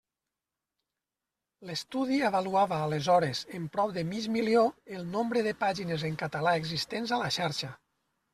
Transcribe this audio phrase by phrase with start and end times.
[1.71, 4.65] L'estudi avaluava aleshores en prop de mig milió
[5.01, 7.73] el nombre de pàgines en català existents a la xarxa.